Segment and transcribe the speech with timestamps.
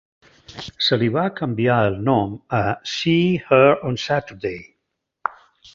[0.85, 2.65] Se li va canviar el nom a
[2.95, 4.61] "See Hear on Saturday".